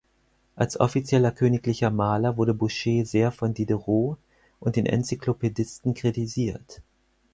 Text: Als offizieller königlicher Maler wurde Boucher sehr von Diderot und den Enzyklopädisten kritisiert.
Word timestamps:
Als 0.55 0.79
offizieller 0.79 1.31
königlicher 1.31 1.91
Maler 1.91 2.35
wurde 2.35 2.55
Boucher 2.55 3.05
sehr 3.05 3.31
von 3.31 3.53
Diderot 3.53 4.17
und 4.59 4.75
den 4.75 4.87
Enzyklopädisten 4.87 5.93
kritisiert. 5.93 6.81